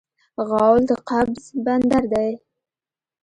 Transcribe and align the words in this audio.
غول 0.47 0.81
د 0.89 0.91
قبض 1.09 1.43
بندر 1.65 2.03
دی. 2.13 2.31